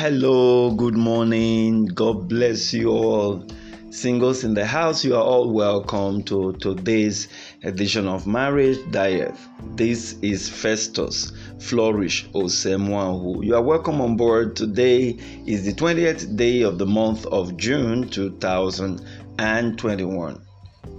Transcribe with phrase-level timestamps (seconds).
[0.00, 1.84] Hello, good morning.
[1.84, 3.44] God bless you all.
[3.90, 7.28] Singles in the house, you are all welcome to today's
[7.64, 9.34] edition of Marriage Diet.
[9.76, 13.44] This is Festus Flourish Osemwahu.
[13.44, 14.56] You are welcome on board.
[14.56, 20.42] Today is the 20th day of the month of June 2021.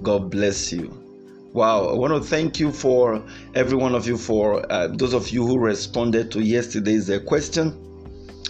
[0.04, 0.96] God bless you.
[1.54, 3.24] Wow, I want to thank you for
[3.56, 7.88] every one of you for uh, those of you who responded to yesterday's uh, question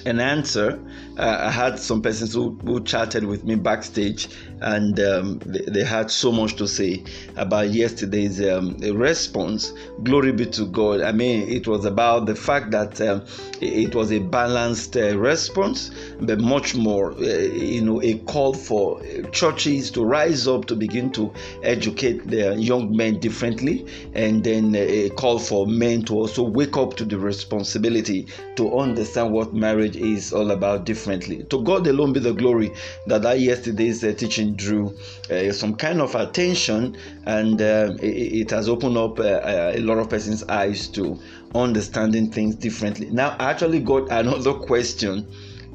[0.05, 0.79] an answer.
[1.17, 4.27] Uh, I had some persons who, who chatted with me backstage,
[4.61, 7.03] and um, they, they, had so much to say
[7.35, 9.73] about yesterday's um, response.
[10.03, 11.01] Glory be to God.
[11.01, 13.25] I mean, it was about the fact that um,
[13.59, 19.01] it was a balanced uh, response, but much more, uh, you know, a call for
[19.31, 21.33] churches to rise up to begin to
[21.63, 26.95] educate their young men differently, and then a call for men to also wake up
[26.95, 31.43] to the responsibility to understand what marriage is all about differently.
[31.45, 32.73] To God alone be the glory
[33.07, 34.95] that that yesterday's uh, teaching drew
[35.29, 39.81] uh, some kind of attention and uh, it, it, has opened up uh, uh, a
[39.81, 41.19] lot of person's eyes to
[41.55, 43.09] understanding things differently.
[43.09, 45.27] Now, I actually got another question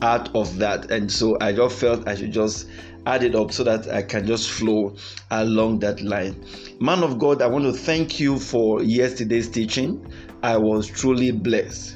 [0.03, 2.69] out of that, and so I just felt I should just
[3.07, 4.97] add it up so that I can just flow
[5.31, 6.45] along that line.
[6.81, 10.05] Man of God, I want to thank you for yesterday's teaching.
[10.43, 11.96] I was truly blessed.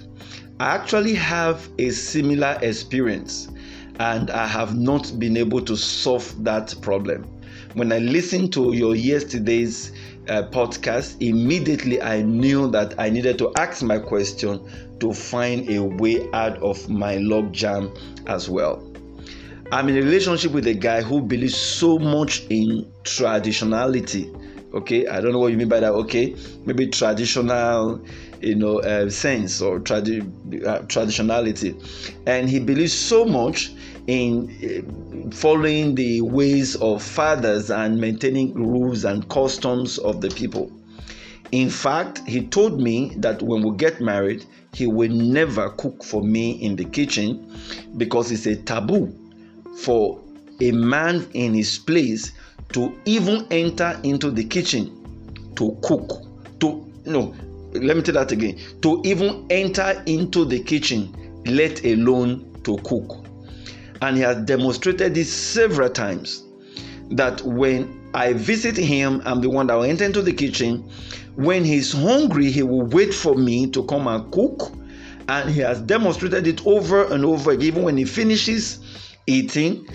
[0.61, 3.49] I actually have a similar experience
[3.99, 7.25] and I have not been able to solve that problem.
[7.73, 9.93] When I listened to your yesterday's
[10.29, 14.61] uh, podcast, immediately I knew that I needed to ask my question
[15.01, 17.91] to find a way out of my log jam
[18.27, 18.87] as well.
[19.73, 24.37] I'm in a relationship with a guy who believes so much in traditionality
[24.73, 28.01] okay i don't know what you mean by that okay maybe traditional
[28.41, 31.75] you know uh, sense or tradi- uh, traditionality.
[32.27, 33.73] And he believes so much
[34.07, 34.51] in
[35.29, 40.73] uh, following the ways of fathers and maintaining rules and customs of the people.
[41.53, 46.23] In fact he told me that when we get married he will never cook for
[46.23, 47.53] me in the kitchen
[47.97, 49.13] because it's a taboo
[49.77, 50.21] for
[50.61, 52.33] a man in his place
[52.73, 56.23] to even enter into the kitchen to cook
[56.61, 57.35] to no
[57.73, 61.15] let me tell that again to even enter into the kitchen
[61.47, 63.25] let alone to cook
[64.03, 66.45] and he has demonstrated this several times
[67.11, 70.89] that when I visit him, I'm the one that will enter into the kitchen.
[71.37, 74.73] When he's hungry, he will wait for me to come and cook.
[75.29, 77.53] And he has demonstrated it over and over.
[77.53, 77.67] Again.
[77.67, 78.81] Even when he finishes
[79.27, 79.87] eating,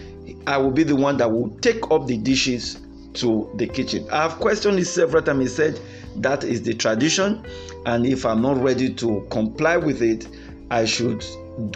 [0.48, 2.80] I will be the one that will take up the dishes
[3.16, 4.08] to the kitchen.
[4.12, 5.42] I have questioned it several times.
[5.42, 5.80] He said
[6.18, 7.46] that is the tradition,
[7.86, 10.28] and if I'm not ready to comply with it,
[10.72, 11.26] I should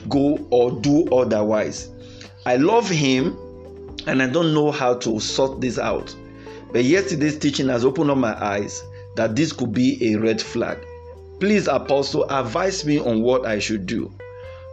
[0.09, 1.89] go or do otherwise.
[2.45, 3.37] I love him
[4.07, 6.15] and I don't know how to sort this out.
[6.71, 8.83] But yesterday's teaching has opened up my eyes
[9.15, 10.77] that this could be a red flag.
[11.39, 14.11] Please, Apostle, advise me on what I should do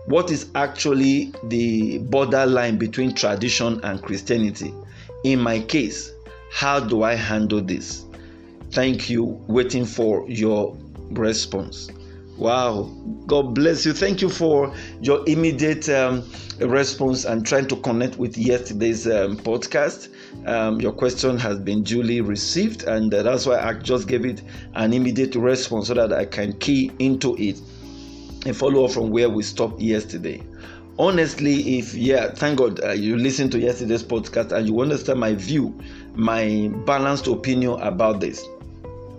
[0.07, 4.73] what is actually the borderline between tradition and Christianity.
[5.25, 6.13] In my case,
[6.53, 8.05] how do I handle this?
[8.71, 9.43] Thank you.
[9.47, 10.77] Waiting for your
[11.11, 11.89] response.
[12.37, 12.93] Wow.
[13.27, 13.93] God bless you.
[13.95, 16.29] Thank you for your immediate um,
[16.61, 20.09] response and trying to connect with yesterday's um, podcast.
[20.47, 24.43] Um, your question has been duly received, and uh, that's why I just gave it
[24.75, 27.59] an immediate response so that I can key into it
[28.45, 30.43] and follow up from where we stopped yesterday.
[30.99, 35.35] Honestly, if yeah, thank God uh, you listened to yesterday's podcast and you understand my
[35.35, 35.79] view,
[36.15, 38.47] my balanced opinion about this.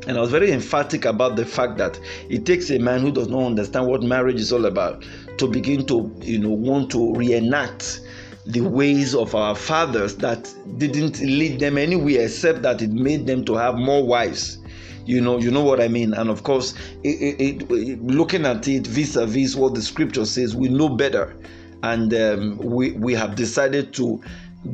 [0.07, 3.27] And I was very emphatic about the fact that it takes a man who does
[3.27, 5.05] not understand what marriage is all about
[5.37, 7.99] to begin to, you know, want to reenact
[8.45, 13.43] the ways of our fathers that didn't lead them anywhere except that it made them
[13.43, 14.59] to have more wives.
[15.05, 16.13] You know you know what i mean?
[16.13, 20.69] And of course it, it, it, looking at it vis-a-vis what the scripture says we
[20.69, 21.35] know better.
[21.83, 24.21] And um, we we have decided to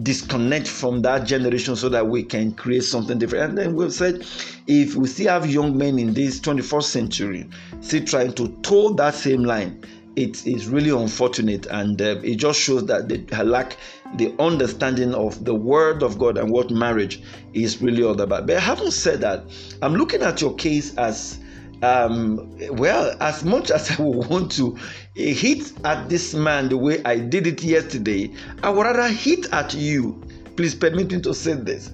[0.01, 4.25] disconnect from that generation so that we can create something different and then we've said
[4.65, 7.49] if we still have young men in this 21st century
[7.81, 9.83] still trying to toe that same line
[10.15, 13.77] it is really unfortunate and uh, it just shows that they lack
[14.15, 17.21] the understanding of the word of God and what marriage
[17.53, 18.45] is really all about.
[18.45, 19.45] But having said that,
[19.81, 21.39] I'm looking at your case as
[21.83, 24.77] um, well, as much as I would want to
[25.15, 28.31] hit at this man the way I did it yesterday,
[28.63, 30.21] I would rather hit at you.
[30.55, 31.91] Please permit me to say this.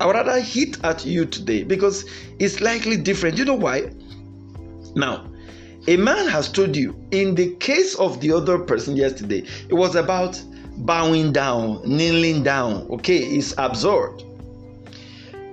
[0.00, 2.04] I would rather hit at you today because
[2.38, 3.38] it's likely different.
[3.38, 3.92] You know why?
[4.94, 5.26] Now,
[5.88, 9.94] A man has told you, in the case of the other person yesterday, it was
[9.94, 10.42] about
[10.78, 12.88] bowing down, kneeling down.
[12.90, 14.20] Okay, it's absurd.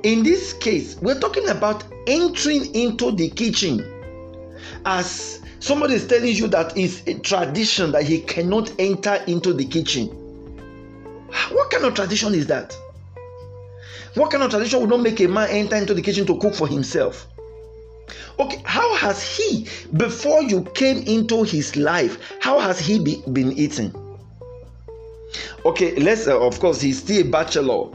[0.02, 3.84] In this case, we're talking about entering into the kitchen
[4.86, 9.66] as somebody is telling you that it's a tradition that he cannot enter into the
[9.66, 10.08] kitchen.
[11.52, 12.78] What kind of tradition is that?
[14.16, 16.54] What kind of tradition would not make a man enter into the kitchen to cook
[16.54, 17.28] for himself?
[18.40, 23.52] Okay, how has he, before you came into his life, how has he be, been
[23.54, 23.94] eating?
[25.66, 27.90] Okay, let's, uh, of course, he's still a bachelor.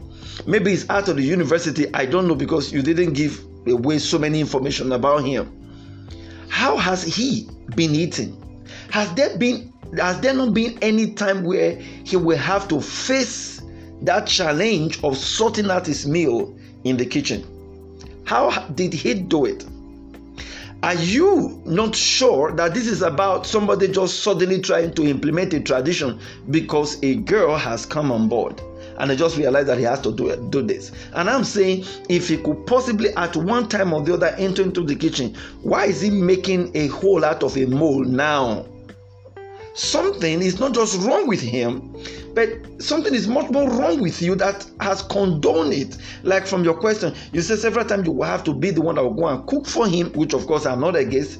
[0.45, 1.93] Maybe he's out of the university.
[1.93, 5.51] I don't know because you didn't give away so many information about him.
[6.49, 8.35] How has he been eating?
[8.91, 13.61] Has there been has there not been any time where he will have to face
[14.03, 17.43] that challenge of sorting out his meal in the kitchen?
[18.25, 19.65] How did he do it?
[20.81, 25.59] Are you not sure that this is about somebody just suddenly trying to implement a
[25.59, 26.19] tradition
[26.51, 28.61] because a girl has come on board?
[28.99, 30.91] And I just realized that he has to do do this.
[31.13, 34.83] And I'm saying, if he could possibly at one time or the other enter into
[34.83, 38.65] the kitchen, why is he making a hole out of a mole now?
[39.75, 41.95] Something is not just wrong with him,
[42.33, 42.49] but
[42.81, 45.97] something is much more wrong with you that has condoned it.
[46.23, 48.95] Like from your question, you said several times you will have to be the one
[48.95, 51.39] that will go and cook for him, which of course I'm not against,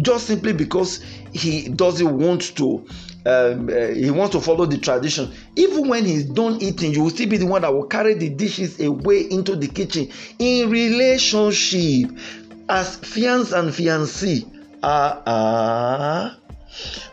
[0.00, 1.00] just simply because
[1.32, 2.84] he doesn't want to.
[3.26, 5.32] Um, uh, he wants to follow the tradition.
[5.56, 8.28] Even when he's done eating, you will still be the one that will carry the
[8.28, 10.08] dishes away into the kitchen.
[10.38, 12.10] In relationship,
[12.68, 14.48] as fiance and fiancé,
[14.82, 16.38] ah uh, ah.
[16.38, 16.45] Uh,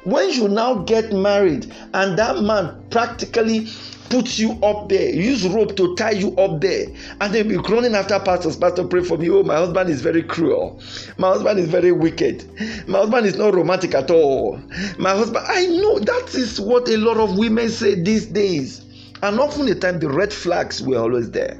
[0.04, 3.68] when you now get married and that man practically
[4.10, 6.86] puts you up there, use rope to tie you up there,
[7.20, 8.56] and then be groaning after pastors.
[8.56, 9.28] Pastor, pray for me.
[9.30, 10.80] Oh, my husband is very cruel.
[11.18, 12.48] My husband is very wicked.
[12.88, 14.62] My husband is not romantic at all.
[15.00, 18.86] My husband, I know that is what a lot of women say these days.
[19.24, 21.58] And often the time the red flags were always there.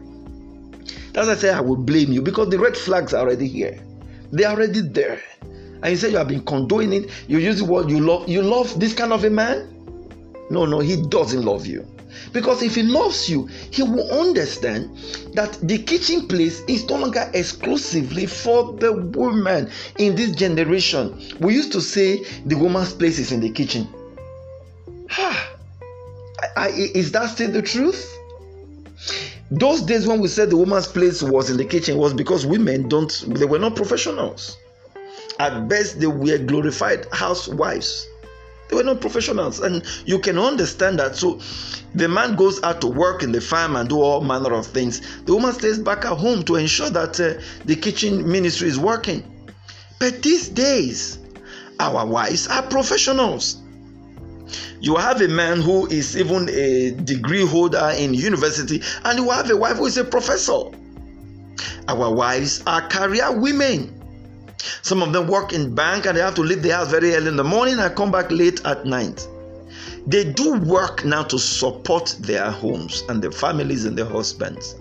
[1.14, 3.80] That's why I say I will blame you because the red flags are already here.
[4.32, 5.22] They are already there
[5.84, 8.28] and you say you have been condoning it, you use the word you love.
[8.28, 9.70] You love this kind of a man?
[10.50, 11.86] No, no, he doesn't love you.
[12.32, 14.96] Because if he loves you, he will understand
[15.34, 21.22] that the kitchen place is no longer exclusively for the woman in this generation.
[21.40, 23.88] We used to say the woman's place is in the kitchen.
[25.10, 25.50] Ha!
[26.40, 28.10] I, I, is that still the truth?
[29.52, 32.88] Those days when we said the woman's place was in the kitchen was because women
[32.88, 34.58] don't, they were not professionals.
[35.40, 38.08] At best, they were glorified housewives.
[38.70, 41.16] They were not professionals, and you can understand that.
[41.16, 41.40] So,
[41.96, 45.02] the man goes out to work in the farm and do all manner of things.
[45.26, 49.24] The woman stays back at home to ensure that uh, the kitchen ministry is working.
[50.00, 51.20] But these days,
[51.80, 53.58] our wives are professionals.
[54.80, 59.50] You have a man who is even a degree holder in university, and you have
[59.50, 60.64] a wife who is a professor.
[61.88, 64.03] Our wives are career women.
[64.82, 67.28] Some of them work in bank and they have to leave the house very early
[67.28, 69.28] in the morning and come back late at night.
[70.06, 74.76] They do work now to support their homes and their families and their husbands.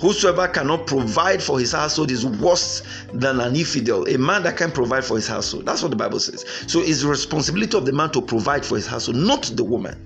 [0.00, 2.82] Whosoever cannot provide for his household is worse
[3.12, 5.64] than an infidel, a man that can provide for his household.
[5.64, 6.44] That's what the Bible says.
[6.66, 9.96] So it's the responsibility of the man to provide for his household, not the woman.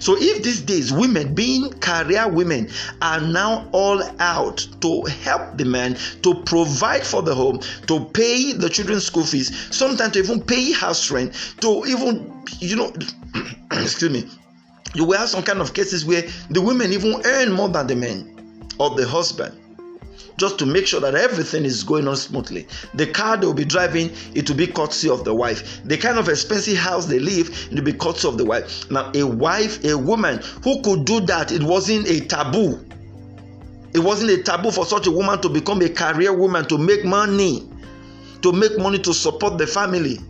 [0.00, 2.70] So, if these days women, being career women,
[3.02, 8.52] are now all out to help the man to provide for the home, to pay
[8.52, 12.92] the children's school fees, sometimes to even pay house rent, to even, you know,
[13.72, 14.28] excuse me,
[14.94, 17.96] you will have some kind of cases where the women even earn more than the
[17.96, 18.34] men
[18.78, 19.58] or the husband
[20.38, 22.66] just to make sure that everything is going on smoothly.
[22.94, 25.80] The car they'll be driving, it will be courtesy of the wife.
[25.84, 28.88] The kind of expensive house they live, it will be courtesy of the wife.
[28.90, 32.84] Now, a wife, a woman who could do that, it wasn't a taboo.
[33.92, 37.04] It wasn't a taboo for such a woman to become a career woman to make
[37.04, 37.68] money,
[38.42, 40.20] to make money to support the family.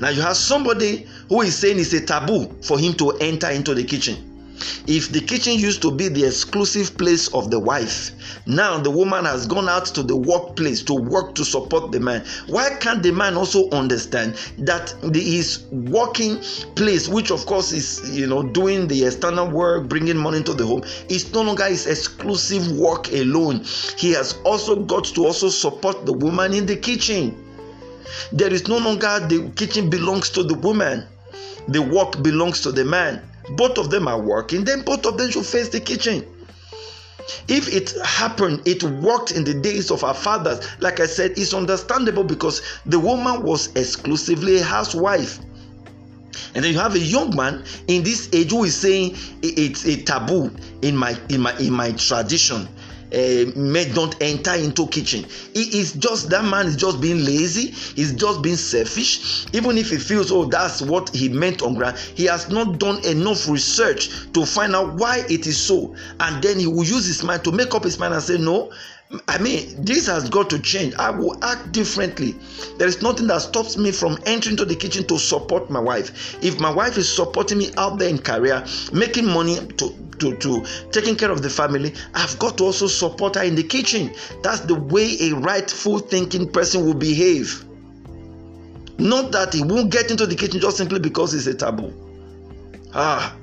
[0.00, 3.74] Now you have somebody who is saying it's a taboo for him to enter into
[3.74, 4.35] the kitchen.
[4.86, 8.12] If the kitchen used to be the exclusive place of the wife,
[8.46, 12.24] now the woman has gone out to the workplace to work to support the man.
[12.46, 16.38] Why can't the man also understand that the, his working
[16.76, 20.64] place, which of course is you know doing the external work, bringing money to the
[20.64, 23.64] home, is no longer his exclusive work alone.
[23.98, 27.36] He has also got to also support the woman in the kitchen.
[28.32, 31.04] There is no longer the kitchen belongs to the woman.
[31.68, 35.30] The work belongs to the man both of them are working, then both of them
[35.30, 36.24] should face the kitchen.
[37.48, 40.66] If it happened, it worked in the days of our fathers.
[40.80, 45.40] Like I said, it's understandable because the woman was exclusively a housewife.
[46.54, 50.02] And then you have a young man in this age who is saying it's a
[50.02, 50.50] taboo
[50.82, 52.68] in my in my in my tradition
[53.12, 55.24] uh, don't enter into kitchen.
[55.54, 57.70] He is just that man is just being lazy.
[57.70, 59.46] He's just being selfish.
[59.52, 63.04] Even if he feels oh that's what he meant on ground he has not done
[63.04, 65.94] enough research to find out why it is so.
[66.20, 68.72] And then he will use his mind to make up his mind and say no
[69.28, 70.94] I mean, this has got to change.
[70.94, 72.34] I will act differently.
[72.78, 76.36] There is nothing that stops me from entering to the kitchen to support my wife.
[76.42, 80.64] If my wife is supporting me out there in career, making money to to, to
[80.92, 84.12] taking care of the family, I've got to also support her in the kitchen.
[84.42, 87.64] That's the way a rightful thinking person will behave.
[88.98, 91.92] Not that he won't get into the kitchen just simply because it's a taboo.
[92.94, 93.36] Ah,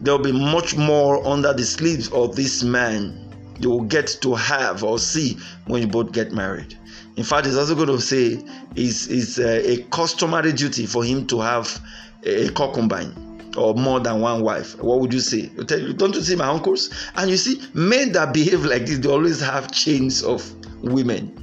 [0.00, 3.21] there will be much more under the sleeves of this man
[3.62, 6.76] you will get to have or see when you both get married.
[7.16, 8.42] In fact, it's also going to say
[8.74, 11.80] it's, it's a, a customary duty for him to have
[12.24, 13.14] a, a concubine
[13.56, 14.80] or more than one wife.
[14.82, 15.46] What would you say?
[15.46, 16.90] Don't you see my uncles?
[17.14, 20.50] And you see, men that behave like this, they always have chains of
[20.82, 21.38] women.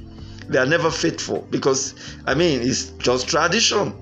[0.48, 1.94] They are never faithful because,
[2.26, 3.94] I mean, it's just tradition,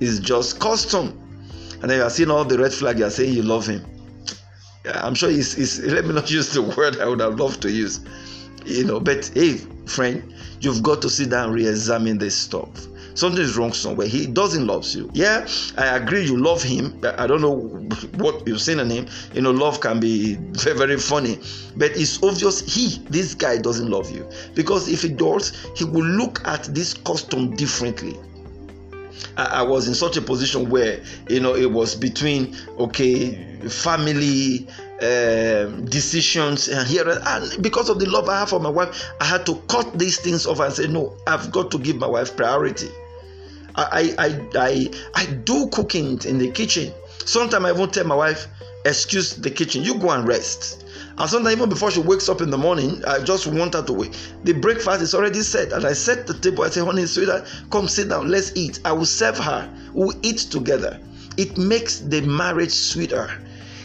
[0.00, 1.18] it's just custom.
[1.80, 3.84] And then you are seeing all the red flag, you are saying you love him
[4.94, 7.70] I'm sure he's, he's, let me not use the word I would have loved to
[7.70, 8.00] use,
[8.64, 9.00] you know.
[9.00, 12.86] But hey, friend, you've got to sit down and re-examine this stuff.
[13.14, 14.06] Something is wrong somewhere.
[14.06, 15.10] He doesn't love you.
[15.14, 16.22] Yeah, I agree.
[16.22, 17.00] You love him.
[17.16, 17.56] I don't know
[18.18, 19.06] what you've seen in him.
[19.32, 21.38] You know, love can be very, very funny,
[21.76, 26.04] but it's obvious he, this guy, doesn't love you because if he does, he will
[26.04, 28.18] look at this custom differently.
[29.36, 33.34] I, was in such a position where you know it was between okay
[33.68, 34.66] family
[35.02, 39.24] um, decisions and here and because of the love I have for my wife, I
[39.24, 42.36] had to cut these things off and say no, I've got to give my wife
[42.36, 42.88] priority.
[43.74, 46.92] I I I I do cooking in the kitchen.
[47.24, 48.46] Sometimes I won't tell my wife,
[48.84, 50.85] excuse the kitchen, you go and rest.
[51.18, 53.92] And sometimes even before she wakes up in the morning, I just want her to
[53.92, 54.16] wait.
[54.44, 56.64] The breakfast is already set, and I set the table.
[56.64, 58.80] I say, honey, sweetheart, come sit down, let's eat.
[58.84, 59.70] I will serve her.
[59.94, 61.00] We'll eat together.
[61.36, 63.30] It makes the marriage sweeter.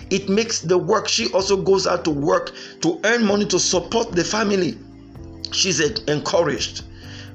[0.10, 1.08] It makes the work.
[1.08, 4.77] She also goes out to work to earn money to support the family.
[5.51, 6.84] She's encouraged.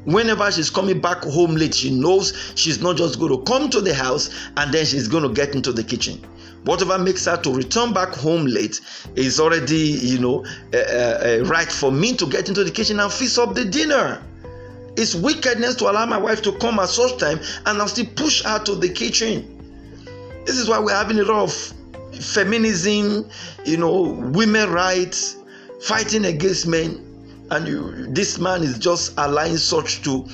[0.05, 3.81] Whenever she's coming back home late, she knows she's not just going to come to
[3.81, 6.21] the house and then she's going to get into the kitchen
[6.67, 8.81] whatever makes her to return back home late
[9.15, 10.45] is already you know
[10.75, 14.23] uh, uh, right for me to get into the kitchen and fix up the dinner.
[14.97, 18.43] It's wickedness to allow my wife to come at such time and i'll still push
[18.43, 19.53] her to the kitchen.
[20.45, 21.53] This is why we're having a lot of
[22.23, 23.29] feminism
[23.65, 24.03] you know
[24.35, 25.37] women rights
[25.83, 27.03] fighting against men.
[27.51, 30.27] And you, this man is just allowing such to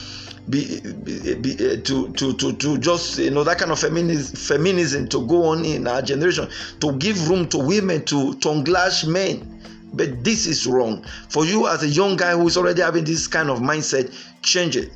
[0.51, 4.37] be, be, be uh, to, to to to just you know that kind of feminism
[4.37, 6.49] feminism to go on in our generation
[6.81, 9.49] to give room to women to tongue lash men.
[9.95, 11.05] But this is wrong.
[11.29, 14.77] For you as a young guy who is already having this kind of mindset change
[14.77, 14.91] it.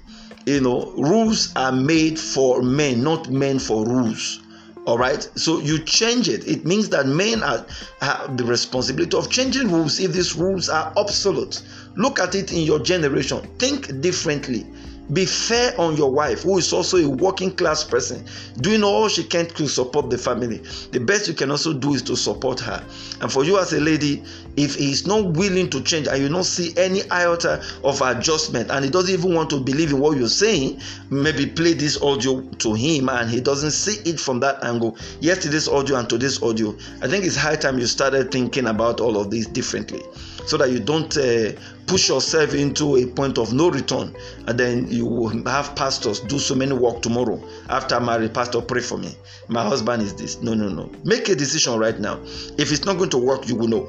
[0.47, 4.41] You know rules are made for men not men for rules.
[4.87, 5.29] All right?
[5.35, 6.47] So you change it.
[6.47, 7.67] It means that men are,
[8.01, 11.61] have the responsibility of changing rules if these rules are obsolete.
[11.97, 13.41] Look at it in your generation.
[13.59, 14.65] Think differently
[15.13, 18.25] be fair on your wife, who is also a working class person,
[18.61, 20.59] doing all she can to support the family.
[20.91, 22.85] The best you can also do is to support her.
[23.21, 24.25] And for you as a lady,
[24.57, 28.71] if he is not willing to change and you don't see any iota of adjustment
[28.71, 32.41] and he doesn't even want to believe in what you're saying, maybe play this audio
[32.41, 34.97] to him and he doesn't see it from that angle.
[35.21, 39.17] Yesterday's audio and today's audio, I think it's high time you started thinking about all
[39.21, 40.03] of this differently
[40.47, 41.53] so that you don't uh,
[41.87, 44.15] push yourself into a point of no return
[44.47, 48.81] and then you will have pastors do so many work tomorrow after married pastor pray
[48.81, 49.15] for me.
[49.49, 50.41] My husband is this.
[50.43, 50.91] No no no.
[51.05, 52.21] Make a decision right now.
[52.59, 53.89] If it's not going to work you will know.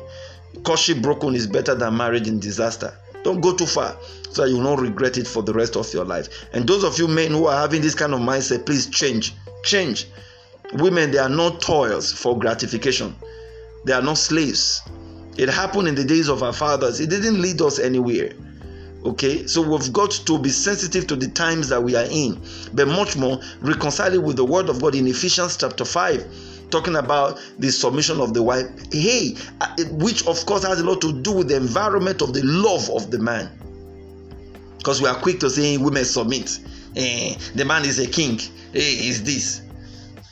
[0.64, 2.94] Courtship broken is better than marriage in disaster.
[3.24, 3.98] Don't go too far
[4.30, 6.30] so you will not regret it for the rest of your life.
[6.54, 9.34] And those of you men who are having this kind of mindset please change.
[9.64, 10.08] Change.
[10.74, 13.16] Women they are not toils for gratification.
[13.86, 14.84] They are not slaves
[15.38, 17.00] it happened in the days of our fathers.
[17.00, 18.32] It didn't lead us anywhere.
[19.06, 22.42] Okay, so we've got to be sensitive to the times that we are in,
[22.74, 26.96] but much more reconcile it with the word of God in Ephesians chapter 5, talking
[26.96, 28.66] about the submission of the wife.
[28.92, 32.42] Hey, uh, which of course has a lot to do with the environment of the
[32.44, 33.50] love of the man.
[34.78, 36.60] Because we are quick to say women submit.
[36.96, 38.40] Eh, the man is a king.
[38.74, 39.62] Hey, is this.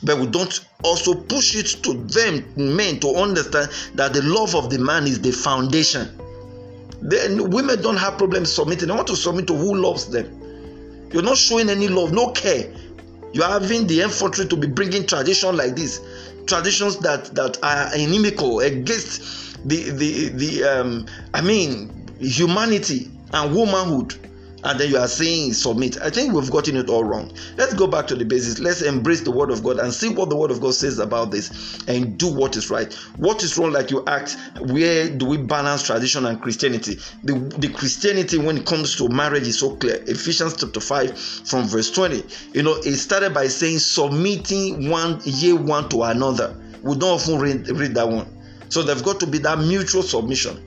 [0.02, 4.70] But we don't also push it to them men to understand that the love of
[4.70, 6.08] the man is the foundation.
[7.02, 8.88] Then women don't have problems submitting.
[8.88, 11.08] They want to submit to who loves them.
[11.12, 12.72] You're not showing any love no care.
[13.32, 16.00] You're having the infantry to be bringing tradition like this.
[16.46, 24.14] Traditions that that are inimical against the the the um i mean humanity and womanhood
[24.64, 26.00] and then you are saying submit.
[26.00, 27.32] I think we've gotten it all wrong.
[27.56, 28.58] Let's go back to the basics.
[28.58, 31.30] Let's embrace the word of God and see what the word of God says about
[31.30, 32.92] this and do what is right.
[33.16, 36.98] What is wrong, like you asked, where do we balance tradition and Christianity?
[37.24, 40.02] The, the Christianity when it comes to marriage is so clear.
[40.06, 42.24] Ephesians chapter 5 from verse 20.
[42.52, 46.56] You know, it started by saying submitting one year one to another.
[46.82, 48.26] We don't often read, read that one.
[48.68, 50.62] So there's got to be that mutual submission.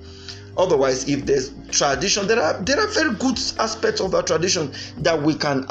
[0.59, 5.21] Otherwise, if there's tradition, there are there are very good aspects of our tradition that
[5.21, 5.65] we can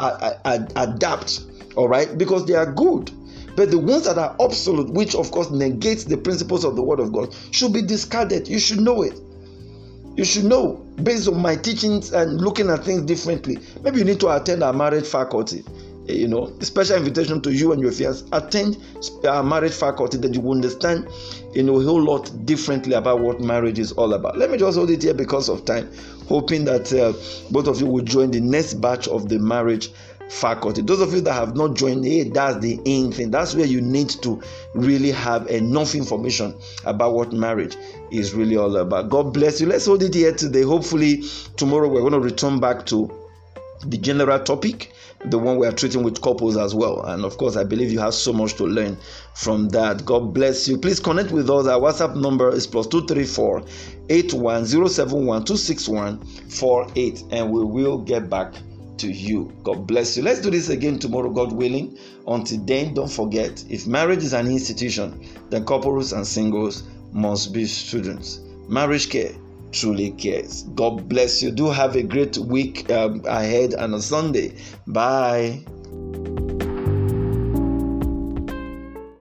[0.76, 1.42] adapt.
[1.76, 3.10] All right, because they are good.
[3.54, 7.00] But the ones that are absolute, which of course negates the principles of the Word
[7.00, 8.48] of God, should be discarded.
[8.48, 9.20] You should know it.
[10.16, 13.58] You should know based on my teachings and looking at things differently.
[13.82, 15.64] Maybe you need to attend our marriage faculty
[16.08, 18.24] you know, special invitation to you and your fiance.
[18.32, 18.78] Attend
[19.28, 21.08] our marriage faculty that you will understand,
[21.52, 24.36] you know, a whole lot differently about what marriage is all about.
[24.38, 25.90] Let me just hold it here because of time,
[26.28, 27.12] hoping that uh,
[27.50, 29.90] both of you will join the next batch of the marriage
[30.28, 30.82] faculty.
[30.82, 33.30] Those of you that have not joined, hey, that's the in thing.
[33.30, 34.42] That's where you need to
[34.74, 37.76] really have enough information about what marriage
[38.10, 39.08] is really all about.
[39.08, 39.66] God bless you.
[39.66, 40.62] Let's hold it here today.
[40.62, 41.24] Hopefully,
[41.56, 43.17] tomorrow we're going to return back to
[43.86, 44.92] the general topic
[45.24, 47.04] the one we are treating with couples as well.
[47.04, 48.96] And of course, I believe you have so much to learn
[49.34, 50.04] from that.
[50.04, 50.78] God bless you.
[50.78, 51.66] Please connect with us.
[51.66, 53.62] Our WhatsApp number is plus 234
[54.08, 58.54] 81071 261 and we will get back
[58.98, 59.52] to you.
[59.64, 60.22] God bless you.
[60.22, 61.98] Let's do this again tomorrow, God willing.
[62.26, 67.64] Until then, don't forget if marriage is an institution, then couples and singles must be
[67.64, 68.40] students.
[68.68, 69.32] Marriage care
[69.72, 70.64] truly cares.
[70.74, 71.50] God bless you.
[71.50, 74.56] Do have a great week um, ahead and a Sunday.
[74.86, 75.64] Bye.